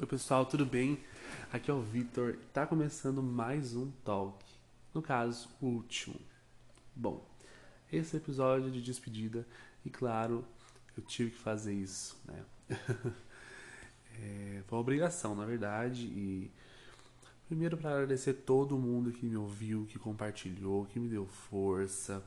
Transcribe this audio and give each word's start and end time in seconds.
Oi 0.00 0.06
pessoal, 0.06 0.46
tudo 0.46 0.64
bem? 0.64 0.98
Aqui 1.52 1.70
é 1.70 1.74
o 1.74 1.82
Vitor. 1.82 2.34
Tá 2.54 2.66
começando 2.66 3.22
mais 3.22 3.76
um 3.76 3.90
talk. 4.02 4.42
No 4.94 5.02
caso, 5.02 5.50
o 5.60 5.66
último. 5.66 6.18
Bom, 6.96 7.22
esse 7.92 8.16
episódio 8.16 8.68
é 8.68 8.70
de 8.70 8.80
despedida 8.80 9.46
e 9.84 9.90
claro, 9.90 10.42
eu 10.96 11.02
tive 11.02 11.32
que 11.32 11.38
fazer 11.38 11.74
isso, 11.74 12.18
né? 12.24 12.42
é, 14.18 14.62
foi 14.66 14.78
uma 14.78 14.80
obrigação, 14.80 15.34
na 15.34 15.44
verdade, 15.44 16.06
e 16.06 16.50
primeiro 17.46 17.76
para 17.76 17.90
agradecer 17.90 18.32
todo 18.32 18.78
mundo 18.78 19.12
que 19.12 19.26
me 19.26 19.36
ouviu, 19.36 19.84
que 19.84 19.98
compartilhou, 19.98 20.86
que 20.86 20.98
me 20.98 21.10
deu 21.10 21.26
força, 21.26 22.24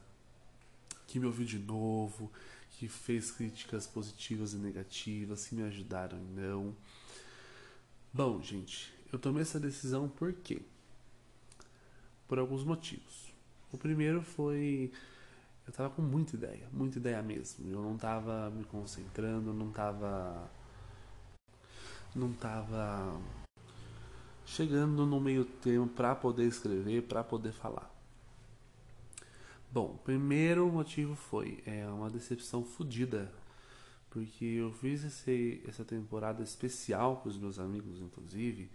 que 1.08 1.20
me 1.20 1.26
ouviu 1.26 1.44
de 1.44 1.58
novo, 1.58 2.32
que 2.70 2.88
fez 2.88 3.32
críticas 3.32 3.88
positivas 3.88 4.54
e 4.54 4.58
negativas, 4.58 5.48
que 5.48 5.56
me 5.56 5.64
ajudaram 5.64 6.20
e 6.20 6.40
não. 6.40 6.76
Bom, 8.16 8.40
gente, 8.44 8.94
eu 9.12 9.18
tomei 9.18 9.42
essa 9.42 9.60
decisão 9.60 10.08
por 10.08 10.32
quê? 10.34 10.62
Por 12.28 12.38
alguns 12.38 12.64
motivos. 12.64 13.34
O 13.72 13.78
primeiro 13.78 14.22
foi. 14.22 14.92
Eu 15.66 15.74
tava 15.74 15.90
com 15.90 16.04
muita 16.04 16.36
ideia, 16.36 16.70
muita 16.72 17.00
ideia 17.00 17.20
mesmo. 17.24 17.68
Eu 17.68 17.82
não 17.82 17.98
tava 17.98 18.52
me 18.52 18.66
concentrando, 18.66 19.52
não 19.52 19.72
tava. 19.72 20.48
Não 22.16 22.32
tava 22.34 23.20
chegando 24.46 25.08
no 25.08 25.20
meio 25.20 25.44
termo 25.44 25.88
para 25.88 26.14
poder 26.14 26.46
escrever, 26.46 27.02
para 27.08 27.24
poder 27.24 27.52
falar. 27.52 27.92
Bom, 29.72 29.98
primeiro 30.04 30.72
motivo 30.72 31.16
foi 31.16 31.64
é 31.66 31.88
uma 31.88 32.12
decepção 32.12 32.64
fodida 32.64 33.34
porque 34.14 34.46
eu 34.46 34.72
fiz 34.72 35.04
esse, 35.04 35.60
essa 35.68 35.84
temporada 35.84 36.44
especial 36.44 37.18
com 37.18 37.30
os 37.30 37.36
meus 37.36 37.58
amigos, 37.58 38.00
inclusive, 38.00 38.70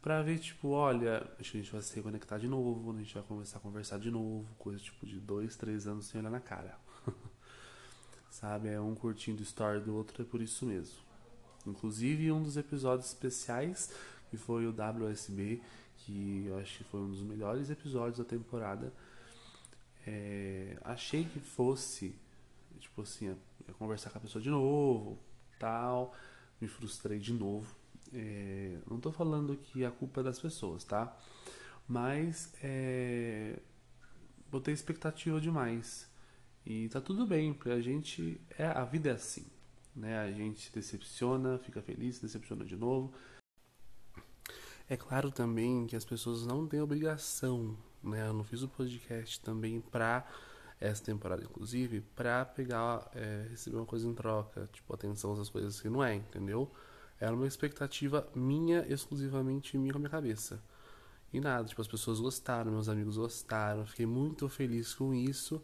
pra 0.00 0.22
ver, 0.22 0.38
tipo, 0.38 0.70
olha, 0.70 1.30
acho 1.38 1.52
que 1.52 1.58
a 1.58 1.60
gente 1.60 1.70
vai 1.70 1.82
se 1.82 1.94
reconectar 1.94 2.40
de 2.40 2.48
novo, 2.48 2.90
a 2.90 2.98
gente 2.98 3.12
vai 3.12 3.22
começar 3.22 3.58
a 3.58 3.60
conversar 3.60 3.98
de 3.98 4.10
novo, 4.10 4.48
coisa 4.58 4.78
tipo 4.78 5.04
de 5.04 5.20
dois, 5.20 5.56
três 5.56 5.86
anos 5.86 6.06
sem 6.06 6.18
olhar 6.18 6.30
na 6.30 6.40
cara. 6.40 6.78
Sabe? 8.30 8.68
É 8.68 8.80
um 8.80 8.94
curtindo 8.94 9.42
story 9.42 9.80
do 9.80 9.94
outro, 9.94 10.22
é 10.22 10.24
por 10.24 10.40
isso 10.40 10.64
mesmo. 10.64 10.96
Inclusive, 11.66 12.32
um 12.32 12.42
dos 12.42 12.56
episódios 12.56 13.08
especiais, 13.08 13.92
que 14.30 14.38
foi 14.38 14.66
o 14.66 14.70
WSB, 14.70 15.60
que 15.98 16.46
eu 16.46 16.58
acho 16.58 16.78
que 16.78 16.84
foi 16.84 17.00
um 17.00 17.10
dos 17.10 17.20
melhores 17.20 17.68
episódios 17.68 18.16
da 18.16 18.24
temporada. 18.24 18.90
É, 20.06 20.78
achei 20.82 21.24
que 21.24 21.40
fosse 21.40 22.16
tipo 22.78 23.02
assim, 23.02 23.36
conversar 23.74 24.10
com 24.10 24.18
a 24.18 24.20
pessoa 24.20 24.42
de 24.42 24.50
novo, 24.50 25.18
tal. 25.58 26.14
Me 26.60 26.68
frustrei 26.68 27.18
de 27.18 27.32
novo. 27.32 27.74
É, 28.12 28.78
não 28.90 28.98
tô 28.98 29.12
falando 29.12 29.56
que 29.56 29.84
a 29.84 29.90
culpa 29.90 30.20
é 30.20 30.24
das 30.24 30.38
pessoas, 30.38 30.84
tá? 30.84 31.16
Mas 31.86 32.52
é, 32.62 33.58
botei 34.50 34.74
expectativa 34.74 35.40
demais. 35.40 36.08
E 36.66 36.88
tá 36.88 37.00
tudo 37.00 37.26
bem, 37.26 37.54
porque 37.54 37.70
a 37.70 37.80
gente. 37.80 38.40
É, 38.58 38.66
a 38.66 38.84
vida 38.84 39.10
é 39.10 39.12
assim. 39.12 39.46
Né? 39.94 40.18
A 40.18 40.30
gente 40.30 40.72
decepciona, 40.72 41.58
fica 41.58 41.80
feliz, 41.82 42.20
decepciona 42.20 42.64
de 42.64 42.76
novo. 42.76 43.12
É 44.88 44.96
claro 44.96 45.30
também 45.30 45.86
que 45.86 45.96
as 45.96 46.04
pessoas 46.04 46.46
não 46.46 46.66
têm 46.66 46.80
obrigação, 46.80 47.76
né? 48.02 48.26
Eu 48.26 48.32
não 48.32 48.44
fiz 48.44 48.62
o 48.62 48.68
podcast 48.68 49.40
também 49.40 49.80
pra 49.80 50.26
essa 50.80 51.04
temporada, 51.04 51.42
inclusive, 51.42 52.00
pra 52.14 52.44
pegar, 52.44 53.10
é, 53.14 53.46
receber 53.50 53.76
uma 53.76 53.86
coisa 53.86 54.06
em 54.06 54.14
troca, 54.14 54.68
tipo, 54.72 54.94
atenção, 54.94 55.32
essas 55.32 55.48
coisas 55.48 55.80
que 55.80 55.88
não 55.88 56.02
é, 56.02 56.14
entendeu? 56.14 56.70
Era 57.20 57.34
uma 57.34 57.46
expectativa 57.46 58.28
minha, 58.34 58.86
exclusivamente 58.88 59.76
minha 59.76 59.92
com 59.92 59.98
a 59.98 60.00
minha 60.00 60.10
cabeça. 60.10 60.62
E 61.32 61.40
nada, 61.40 61.68
tipo, 61.68 61.80
as 61.80 61.88
pessoas 61.88 62.20
gostaram, 62.20 62.70
meus 62.70 62.88
amigos 62.88 63.16
gostaram, 63.16 63.84
fiquei 63.86 64.06
muito 64.06 64.48
feliz 64.48 64.94
com 64.94 65.12
isso, 65.12 65.62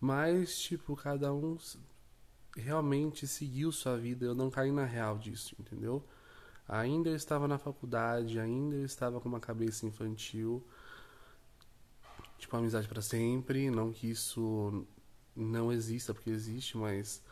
mas, 0.00 0.58
tipo, 0.58 0.94
cada 0.96 1.32
um 1.32 1.56
realmente 2.56 3.26
seguiu 3.26 3.70
sua 3.70 3.96
vida, 3.96 4.26
eu 4.26 4.34
não 4.34 4.50
caí 4.50 4.72
na 4.72 4.84
real 4.84 5.18
disso, 5.18 5.54
entendeu? 5.58 6.04
Ainda 6.68 7.08
eu 7.08 7.16
estava 7.16 7.48
na 7.48 7.58
faculdade, 7.58 8.38
ainda 8.38 8.76
eu 8.76 8.84
estava 8.84 9.20
com 9.20 9.28
uma 9.28 9.40
cabeça 9.40 9.86
infantil, 9.86 10.66
tipo, 12.38 12.56
amizade 12.56 12.88
para 12.88 13.02
sempre. 13.02 13.70
Não 13.70 13.92
que 13.92 14.10
isso 14.10 14.86
não 15.36 15.72
exista, 15.72 16.14
porque 16.14 16.30
existe, 16.30 16.76
mas. 16.76 17.22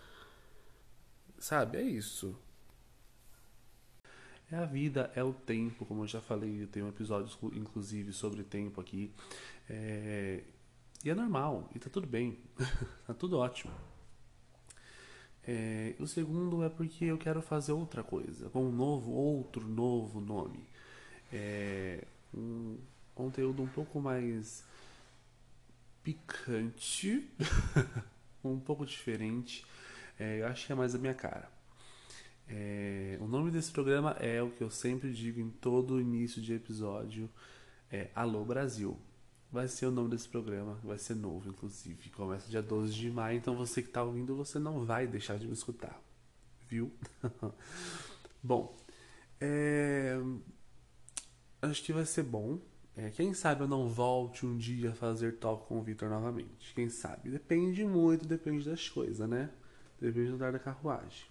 Sabe, 1.38 1.78
é 1.78 1.82
isso. 1.82 2.36
É 4.50 4.56
a 4.56 4.64
vida, 4.64 5.10
é 5.16 5.24
o 5.24 5.32
tempo, 5.32 5.84
como 5.84 6.04
eu 6.04 6.06
já 6.06 6.20
falei, 6.20 6.62
eu 6.62 6.68
tenho 6.68 6.86
um 6.86 6.88
episódio 6.88 7.36
inclusive 7.52 8.12
sobre 8.12 8.44
tempo 8.44 8.80
aqui. 8.80 9.12
É... 9.68 10.44
E 11.04 11.10
é 11.10 11.14
normal, 11.14 11.68
e 11.74 11.78
tá 11.80 11.90
tudo 11.90 12.06
bem, 12.06 12.38
tá 13.06 13.12
tudo 13.12 13.38
ótimo. 13.38 13.72
É... 15.42 15.96
O 15.98 16.06
segundo 16.06 16.62
é 16.62 16.68
porque 16.68 17.06
eu 17.06 17.18
quero 17.18 17.42
fazer 17.42 17.72
outra 17.72 18.04
coisa, 18.04 18.48
com 18.50 18.64
um 18.64 18.72
novo, 18.72 19.10
outro 19.10 19.66
novo 19.66 20.20
nome. 20.20 20.64
É... 21.32 22.04
Um 22.32 22.78
conteúdo 23.16 23.64
um 23.64 23.68
pouco 23.68 24.00
mais 24.00 24.64
picante, 26.06 27.28
um 28.44 28.60
pouco 28.60 28.86
diferente. 28.86 29.66
É, 30.16 30.40
eu 30.40 30.46
acho 30.46 30.64
que 30.64 30.72
é 30.72 30.74
mais 30.76 30.94
a 30.94 30.98
minha 30.98 31.14
cara. 31.14 31.50
É, 32.48 33.18
o 33.20 33.26
nome 33.26 33.50
desse 33.50 33.72
programa 33.72 34.12
é 34.20 34.40
o 34.40 34.50
que 34.50 34.62
eu 34.62 34.70
sempre 34.70 35.12
digo 35.12 35.40
em 35.40 35.50
todo 35.50 36.00
início 36.00 36.40
de 36.40 36.54
episódio: 36.54 37.28
é 37.90 38.08
Alô 38.14 38.44
Brasil. 38.44 38.96
Vai 39.50 39.66
ser 39.66 39.86
o 39.86 39.90
nome 39.90 40.10
desse 40.10 40.28
programa, 40.28 40.78
vai 40.84 40.96
ser 40.96 41.16
novo, 41.16 41.48
inclusive. 41.48 42.08
Começa 42.10 42.48
dia 42.48 42.62
12 42.62 42.92
de 42.92 43.10
maio, 43.10 43.38
então 43.38 43.56
você 43.56 43.82
que 43.82 43.88
está 43.88 44.04
ouvindo, 44.04 44.36
você 44.36 44.60
não 44.60 44.84
vai 44.84 45.08
deixar 45.08 45.38
de 45.38 45.46
me 45.48 45.54
escutar, 45.54 46.00
viu? 46.68 46.92
bom, 48.42 48.76
é... 49.40 50.16
acho 51.62 51.82
que 51.82 51.92
vai 51.92 52.06
ser 52.06 52.22
bom. 52.22 52.60
É, 52.96 53.10
quem 53.10 53.34
sabe 53.34 53.62
eu 53.62 53.68
não 53.68 53.88
volte 53.88 54.46
um 54.46 54.56
dia 54.56 54.90
a 54.90 54.94
fazer 54.94 55.36
talk 55.36 55.66
com 55.66 55.78
o 55.78 55.82
Victor 55.82 56.08
novamente. 56.08 56.72
Quem 56.74 56.88
sabe? 56.88 57.28
Depende 57.28 57.84
muito, 57.84 58.26
depende 58.26 58.64
das 58.64 58.88
coisas, 58.88 59.28
né? 59.28 59.50
Depende 60.00 60.30
do 60.30 60.36
andar 60.36 60.52
da 60.52 60.58
carruagem. 60.58 61.26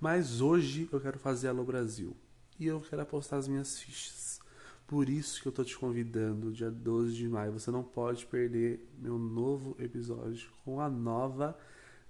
Mas 0.00 0.40
hoje 0.40 0.88
eu 0.92 1.00
quero 1.00 1.18
fazer 1.18 1.48
Alô 1.48 1.62
Brasil. 1.62 2.16
E 2.58 2.66
eu 2.66 2.80
quero 2.80 3.02
apostar 3.02 3.38
as 3.38 3.46
minhas 3.46 3.78
fichas. 3.78 4.40
Por 4.88 5.08
isso 5.08 5.40
que 5.40 5.46
eu 5.46 5.52
tô 5.52 5.62
te 5.62 5.78
convidando, 5.78 6.50
dia 6.50 6.70
12 6.70 7.14
de 7.14 7.28
maio. 7.28 7.52
Você 7.52 7.70
não 7.70 7.84
pode 7.84 8.26
perder 8.26 8.88
meu 8.98 9.18
novo 9.18 9.76
episódio 9.78 10.48
com 10.64 10.80
a 10.80 10.88
nova 10.88 11.56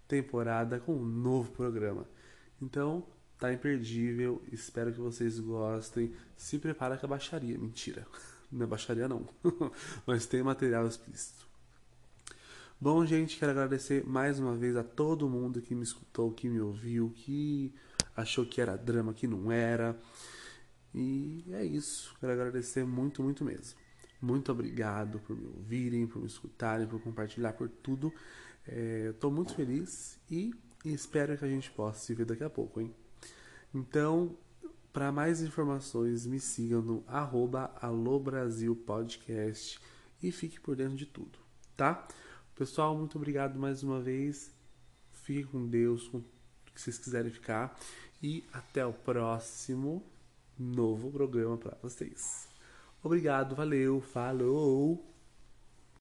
temporada, 0.06 0.80
com 0.80 0.94
um 0.94 1.04
novo 1.04 1.52
programa. 1.52 2.06
Então, 2.62 3.04
tá 3.38 3.52
imperdível. 3.52 4.40
Espero 4.50 4.92
que 4.92 5.00
vocês 5.00 5.38
gostem. 5.38 6.14
Se 6.36 6.58
prepara 6.58 6.96
que 6.96 7.04
a 7.04 7.08
baixaria. 7.08 7.58
Mentira. 7.58 8.06
Não 8.50 8.64
é 8.64 8.66
baixaria 8.66 9.08
não. 9.08 9.28
Mas 10.06 10.26
tem 10.26 10.42
material 10.42 10.86
explícito. 10.86 11.46
Bom, 12.80 13.04
gente, 13.04 13.36
quero 13.36 13.50
agradecer 13.50 14.06
mais 14.06 14.38
uma 14.38 14.54
vez 14.54 14.76
a 14.76 14.84
todo 14.84 15.28
mundo 15.28 15.60
que 15.60 15.74
me 15.74 15.82
escutou, 15.82 16.30
que 16.30 16.48
me 16.48 16.60
ouviu, 16.60 17.10
que 17.10 17.74
achou 18.16 18.46
que 18.46 18.60
era 18.60 18.76
drama, 18.76 19.12
que 19.12 19.26
não 19.26 19.50
era. 19.50 19.98
E 20.94 21.44
é 21.50 21.64
isso. 21.64 22.14
Quero 22.20 22.32
agradecer 22.32 22.84
muito, 22.84 23.22
muito 23.22 23.44
mesmo. 23.44 23.78
Muito 24.20 24.50
obrigado 24.50 25.20
por 25.20 25.36
me 25.36 25.46
ouvirem, 25.46 26.06
por 26.06 26.20
me 26.20 26.26
escutarem, 26.26 26.86
por 26.86 27.00
compartilhar, 27.00 27.52
por 27.52 27.68
tudo. 27.68 28.12
Estou 28.66 29.30
é, 29.30 29.34
muito 29.34 29.54
feliz 29.54 30.18
e 30.30 30.52
espero 30.84 31.36
que 31.36 31.44
a 31.44 31.48
gente 31.48 31.70
possa 31.70 32.00
se 32.00 32.14
ver 32.14 32.26
daqui 32.26 32.44
a 32.44 32.50
pouco, 32.50 32.80
hein? 32.80 32.94
Então, 33.74 34.36
para 34.98 35.12
mais 35.12 35.40
informações, 35.40 36.26
me 36.26 36.40
sigam 36.40 36.82
no 36.82 37.04
arroba 37.06 37.72
alobrasilpodcast 37.80 39.78
e 40.20 40.32
fique 40.32 40.58
por 40.58 40.74
dentro 40.74 40.96
de 40.96 41.06
tudo, 41.06 41.38
tá? 41.76 42.08
Pessoal, 42.56 42.98
muito 42.98 43.16
obrigado 43.16 43.56
mais 43.60 43.84
uma 43.84 44.00
vez. 44.00 44.50
Fique 45.12 45.44
com 45.44 45.68
Deus, 45.68 46.08
com 46.08 46.18
o 46.18 46.24
que 46.74 46.80
vocês 46.80 46.98
quiserem 46.98 47.30
ficar. 47.30 47.78
E 48.20 48.42
até 48.52 48.84
o 48.84 48.92
próximo 48.92 50.02
novo 50.58 51.12
programa 51.12 51.56
para 51.56 51.78
vocês. 51.80 52.48
Obrigado, 53.00 53.54
valeu, 53.54 54.00
falou! 54.00 55.17